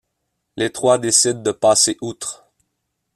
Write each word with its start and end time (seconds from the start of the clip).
Les 0.55 0.71
trois 0.71 0.97
décident 0.97 1.43
de 1.43 1.51
passer 1.51 1.95
outre. 2.01 2.47